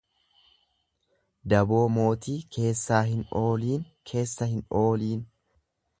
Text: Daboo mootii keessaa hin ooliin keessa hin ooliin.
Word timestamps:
Daboo 1.53 1.83
mootii 1.97 2.39
keessaa 2.57 3.03
hin 3.11 3.23
ooliin 3.43 3.87
keessa 4.13 4.49
hin 4.55 4.65
ooliin. 4.85 5.25